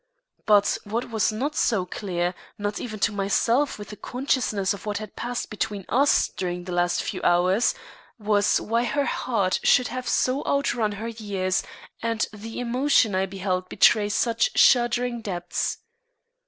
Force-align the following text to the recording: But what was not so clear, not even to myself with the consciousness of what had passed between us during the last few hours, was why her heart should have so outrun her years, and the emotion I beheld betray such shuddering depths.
But 0.47 0.79
what 0.83 1.11
was 1.11 1.31
not 1.31 1.55
so 1.55 1.85
clear, 1.85 2.33
not 2.57 2.79
even 2.79 2.97
to 3.01 3.11
myself 3.11 3.77
with 3.77 3.89
the 3.89 3.95
consciousness 3.95 4.73
of 4.73 4.87
what 4.87 4.97
had 4.97 5.15
passed 5.15 5.51
between 5.51 5.85
us 5.89 6.27
during 6.29 6.63
the 6.63 6.71
last 6.71 7.03
few 7.03 7.21
hours, 7.21 7.75
was 8.17 8.59
why 8.59 8.83
her 8.85 9.05
heart 9.05 9.59
should 9.61 9.89
have 9.89 10.09
so 10.09 10.43
outrun 10.47 10.93
her 10.93 11.09
years, 11.09 11.61
and 12.01 12.25
the 12.33 12.59
emotion 12.59 13.13
I 13.13 13.27
beheld 13.27 13.69
betray 13.69 14.09
such 14.09 14.57
shuddering 14.57 15.21
depths. 15.21 15.77